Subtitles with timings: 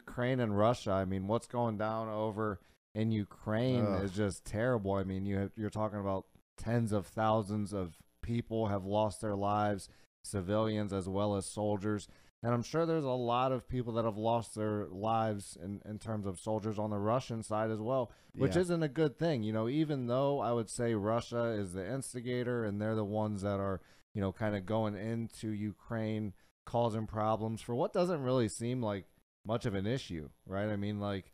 [0.00, 0.92] Ukraine and Russia.
[0.92, 2.60] I mean, what's going down over
[2.94, 4.04] in Ukraine Ugh.
[4.04, 4.92] is just terrible.
[4.94, 7.86] I mean, you have, you're talking about tens of thousands of
[8.22, 9.88] people have lost their lives,
[10.22, 12.08] civilians as well as soldiers.
[12.42, 15.98] And I'm sure there's a lot of people that have lost their lives in, in
[15.98, 18.04] terms of soldiers on the Russian side as well,
[18.36, 18.62] which Yeah.
[18.62, 19.42] isn't a good thing.
[19.42, 23.42] You know, even though I would say Russia is the instigator and they're the ones
[23.42, 23.80] that are,
[24.14, 26.34] you know, kind of going into Ukraine
[26.66, 29.06] causing problems for what doesn't really seem like
[29.44, 30.68] much of an issue, right?
[30.68, 31.32] I mean, like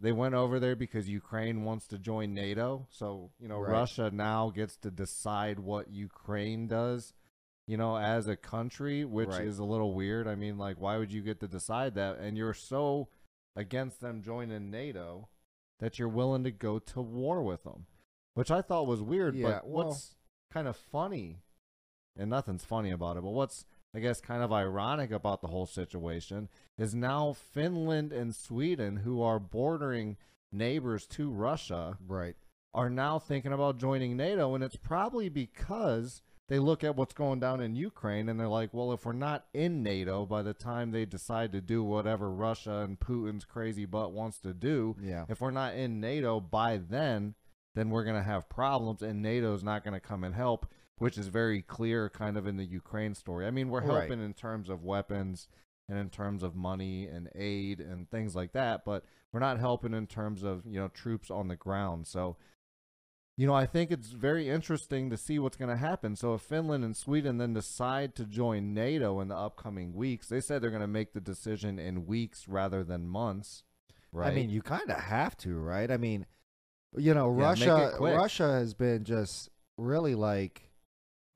[0.00, 2.86] they went over there because Ukraine wants to join NATO.
[2.90, 3.72] So, you know, Right.
[3.72, 7.14] Russia now gets to decide what Ukraine does,
[7.68, 9.46] you know, as a country, which Right.
[9.46, 10.26] is a little weird.
[10.26, 12.18] I mean, like, why would you get to decide that?
[12.18, 13.08] And you're so
[13.54, 15.28] against them joining NATO
[15.78, 17.86] that you're willing to go to war with them,
[18.34, 19.36] which I thought was weird.
[19.36, 20.16] Yeah, but well- what's
[20.50, 21.42] kind of funny,
[22.16, 25.66] and nothing's funny about it, but what's I guess kind of ironic about the whole
[25.66, 30.16] situation is now Finland and Sweden, who are bordering
[30.50, 32.36] neighbors to Russia, Right.
[32.74, 34.54] are now thinking about joining NATO.
[34.54, 38.72] And it's probably because they look at what's going down in Ukraine and they're like,
[38.72, 42.78] well, if we're not in NATO by the time they decide to do whatever Russia
[42.78, 45.26] and Putin's crazy butt wants to do, Yeah.
[45.28, 47.34] if we're not in NATO by then,
[47.74, 50.66] then we're going to have problems and NATO's not going to come and help,
[51.02, 53.46] which is very clear kind of in the Ukraine story.
[53.46, 54.08] I mean, we're Right.
[54.08, 55.48] helping in terms of weapons
[55.88, 59.94] and in terms of money and aid and things like that, but we're not helping
[59.94, 62.06] in terms of, you know, troops on the ground.
[62.06, 62.36] So,
[63.36, 66.14] you know, I think it's very interesting to see what's going to happen.
[66.16, 70.40] So, if Finland and Sweden then decide to join NATO in the upcoming weeks, they
[70.40, 73.64] said they're going to make the decision in weeks rather than months.
[74.12, 74.30] Right.
[74.30, 75.90] I mean, you kind of have to, right?
[75.90, 76.26] I mean,
[76.96, 77.96] you know, Yeah, Russia.
[77.98, 79.48] Russia has been just
[79.78, 80.71] really like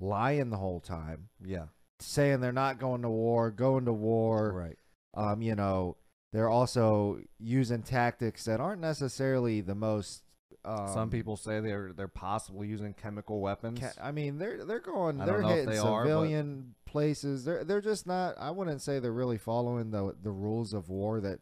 [0.00, 1.66] lying the whole time, yeah.
[2.00, 4.52] saying they're not going to war, going to war.
[4.52, 4.78] Right.
[5.14, 5.97] Um, you know,
[6.33, 10.22] they're also using tactics that aren't necessarily the most.
[10.64, 13.78] Um, Some people say they're they're possibly using chemical weapons.
[13.78, 15.17] ca- I mean, they're they're going.
[15.18, 17.45] They're don't know if hitting they are, civilian places.
[17.45, 18.35] They're they're just not.
[18.39, 21.39] I wouldn't say they're really following the the rules of war that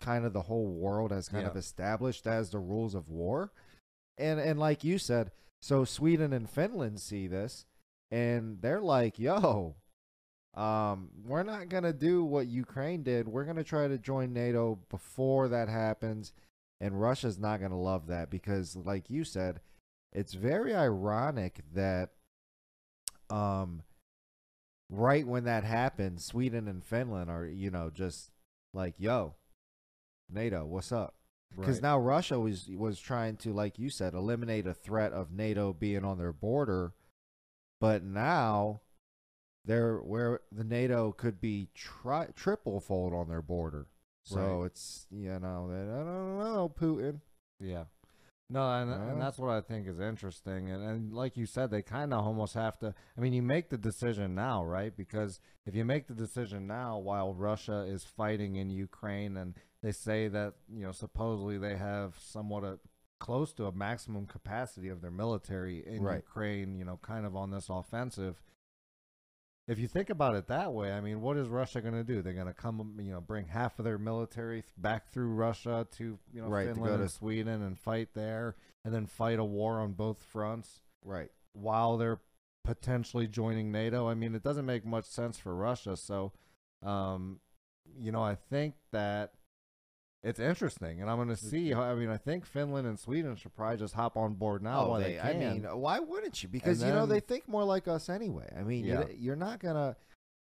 [0.00, 1.50] kind of the whole world has kind Yeah.
[1.50, 3.52] of established as the rules of war.
[4.16, 5.30] And and like you said,
[5.60, 7.66] so Sweden and Finland see this,
[8.10, 9.76] and they're like, "Yo,
[10.54, 13.28] um, we're not gonna do what Ukraine did.
[13.28, 16.32] We're gonna try to join NATO before that happens."
[16.80, 19.60] And Russia's not gonna love that because, like you said,
[20.12, 22.12] it's very ironic that,
[23.30, 23.82] um,
[24.88, 28.30] right when that happens, Sweden and Finland are, you know, just
[28.72, 29.34] like, "Yo,
[30.30, 31.17] NATO, what's up?"
[31.56, 31.82] Because Right.
[31.82, 36.04] now Russia was was trying to, like you said, eliminate a threat of NATO being
[36.04, 36.92] on their border,
[37.80, 38.82] but now
[39.64, 43.88] they're where the NATO could be tri- triple fold on their border.
[44.24, 44.66] So Right.
[44.66, 47.20] it's you know I don't know Putin.
[47.58, 47.86] Yeah.
[48.50, 49.10] No, and, Yeah.
[49.10, 50.70] and that's what I think is interesting.
[50.70, 52.94] And, and like you said, they kind of almost have to.
[53.16, 54.96] I mean, you make the decision now, right?
[54.96, 59.92] Because if you make the decision now while Russia is fighting in Ukraine and they
[59.92, 62.78] say that, you know, supposedly they have somewhat a
[63.20, 66.16] close to a maximum capacity of their military in Right.
[66.26, 68.40] Ukraine, you know, kind of on this offensive.
[69.68, 72.22] If you think about it that way, I mean, what is Russia going to do?
[72.22, 75.86] They're going to come, you know, bring half of their military th- back through Russia
[75.98, 79.06] to, you know, Right, to Finland go and to- Sweden and fight there, and then
[79.06, 81.30] fight a war on both fronts Right.
[81.52, 82.20] while they're
[82.64, 84.08] potentially joining NATO.
[84.08, 85.96] I mean, it doesn't make much sense for Russia.
[85.98, 86.32] So,
[86.82, 87.40] um,
[87.98, 89.34] you know, I think that
[90.28, 91.70] it's interesting, and I'm going to see.
[91.70, 94.84] How, I mean, I think Finland and Sweden should probably just hop on board now
[94.84, 96.48] oh, while they, they, I mean, why wouldn't you?
[96.48, 98.48] Because you know they think more like us anyway.
[98.58, 99.08] I mean, Yeah.
[99.08, 99.96] you, you're not gonna.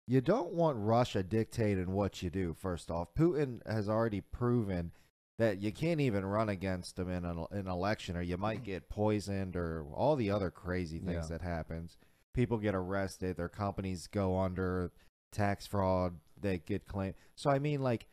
[0.06, 2.54] You don't want Russia dictating what you do.
[2.58, 4.90] First off, Putin has already proven
[5.38, 8.88] that you can't even run against him in an, an election, or you might get
[8.90, 11.38] poisoned, or all the other crazy things Yeah.
[11.38, 11.96] that happens.
[12.34, 14.92] People get arrested, their companies go under,
[15.32, 17.14] tax fraud, they get claimed.
[17.36, 18.06] So I mean, like,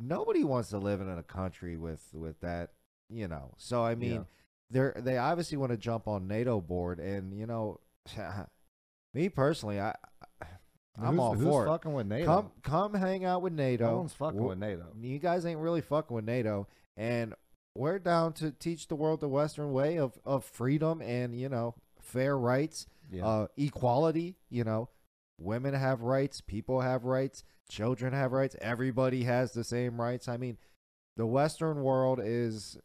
[0.00, 2.70] nobody wants to live in a country with with that,
[3.08, 3.54] you know.
[3.58, 4.22] So I mean, Yeah.
[4.70, 7.80] they're they obviously want to jump on NATO board, and you know,
[9.14, 9.94] me personally, I
[10.98, 11.68] I'm who's, all who's for it.
[11.68, 12.26] fucking with NATO.
[12.26, 13.86] Come come hang out with NATO.
[13.90, 14.86] no one's fucking W- with NATO.
[15.00, 16.66] You guys ain't really fucking with NATO,
[16.96, 17.34] and
[17.74, 21.74] we're down to teach the world the Western way of of freedom and you know
[22.00, 23.26] fair rights, Yeah.
[23.26, 24.36] uh, equality.
[24.50, 24.88] You know,
[25.40, 28.54] women have rights, people have rights, children have rights.
[28.60, 30.28] Everybody has the same rights.
[30.28, 30.58] I mean,
[31.16, 32.76] the Western world is.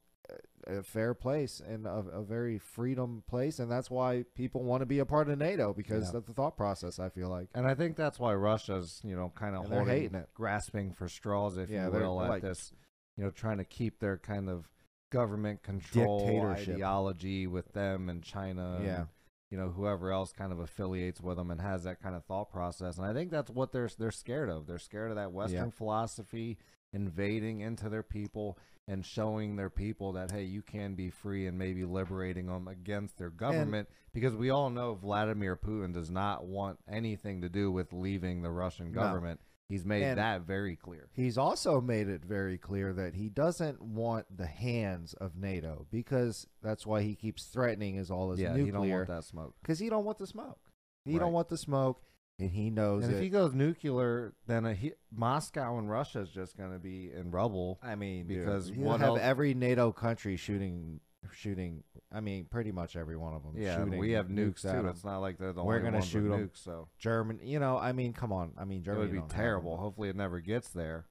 [0.67, 4.85] a fair place and a, a very freedom place, and that's why people want to
[4.87, 6.17] be a part of NATO because Yeah.
[6.17, 6.97] of the thought process.
[6.97, 7.49] I feel like.
[7.53, 10.27] And I think that's why Russia's, you know, kind of holding, hating it.
[10.33, 12.73] grasping for straws, if Yeah, you will, at like- this,
[13.15, 14.67] you know, trying to keep their kind of
[15.11, 16.73] government control Dictatorship.
[16.73, 18.79] ideology with them and China.
[18.81, 18.95] Yeah.
[19.01, 19.07] And,
[19.55, 22.51] you know, whoever else kind of affiliates with them and has that kind of thought
[22.51, 22.97] process.
[22.97, 24.67] And I think that's what they're they're scared of.
[24.67, 26.57] They're scared of that Western philosophy
[26.91, 31.57] invading into their people and showing their people that hey, you can be free and
[31.57, 36.77] maybe liberating them against their government because we all know Vladimir Putin does not want
[36.91, 39.37] anything to do with leaving the Russian No.
[39.67, 39.81] Government.
[39.81, 41.09] He's made And- that very clear.
[41.13, 46.47] He's also made it very clear that he doesn't want the hands of NATO because
[46.62, 48.57] that's why he keeps threatening is all his nuclear?
[48.59, 49.56] yeah, he don't want that smoke.
[49.62, 50.59] because he don't want the smoke.
[51.06, 51.19] He Right.
[51.19, 52.01] don't want the smoke,
[52.39, 53.17] and he knows And it.
[53.17, 57.12] if he goes nuclear, then a, he, Moscow and Russia is just going to be
[57.12, 57.79] in rubble.
[57.83, 61.00] I mean, because because you what have else- every NATO country shooting,
[61.35, 61.83] shooting.
[62.11, 63.53] I mean, pretty much every one of them.
[63.55, 64.87] Yeah, shooting we have nukes, at too.
[64.87, 66.47] It's not like they're the We're only gonna ones with shoot 'em.
[66.49, 66.57] nukes.
[66.63, 67.39] So German.
[67.43, 68.53] You know, I mean, come on.
[68.57, 69.43] I mean, it Germany would be don't have 'em.
[69.43, 69.77] terrible.
[69.77, 71.05] Hopefully, it never gets there.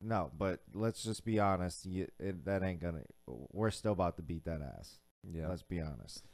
[0.00, 1.84] No, but let's just be honest.
[1.84, 3.02] You, it, that ain't gonna.
[3.26, 4.98] We're still about to beat that ass.
[5.30, 5.48] Yeah.
[5.48, 6.24] Let's be honest.